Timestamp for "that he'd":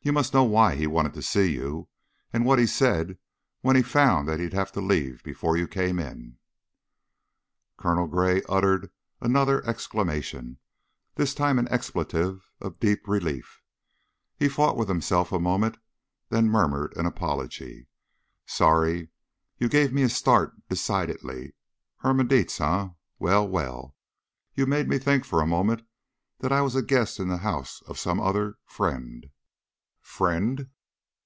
4.26-4.54